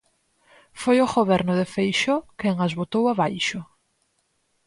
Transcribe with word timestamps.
Foi 0.81 0.97
o 1.05 1.11
Goberno 1.15 1.53
de 1.59 1.65
Feixóo 1.73 2.27
quen 2.39 2.55
as 2.65 2.73
botou 2.79 3.03
abaixo. 3.07 3.59